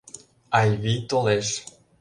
Айвий 0.57 0.99
толеш. 1.09 1.47